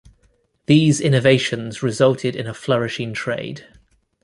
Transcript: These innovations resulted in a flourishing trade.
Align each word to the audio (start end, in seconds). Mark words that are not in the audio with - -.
These 0.65 0.99
innovations 0.99 1.83
resulted 1.83 2.35
in 2.35 2.47
a 2.47 2.55
flourishing 2.55 3.13
trade. 3.13 3.67